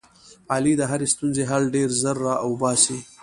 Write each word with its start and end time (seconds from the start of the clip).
علي 0.53 0.73
د 0.77 0.81
هرې 0.91 1.07
ستونزې 1.13 1.43
حل 1.51 1.63
ډېر 1.75 1.89
زر 2.01 2.15
را 2.25 2.35
اوباسي. 2.45 2.97